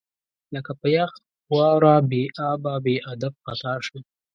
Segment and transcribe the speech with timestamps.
[0.55, 1.11] لکه په یخ
[1.53, 4.01] واوره بې ابه، بې ادب خطا شم